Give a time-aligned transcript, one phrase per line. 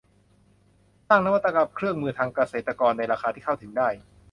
[1.07, 3.89] สร้างนวัตกรรมเครื่องมือทางการเกษตรในราคาที่เข้าถึงได้